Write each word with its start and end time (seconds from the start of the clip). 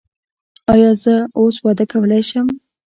ایا 0.73 0.91
زه 1.03 1.15
اوس 1.39 1.55
واده 1.63 1.85
کولی 1.91 2.21
شم؟ 2.29 2.47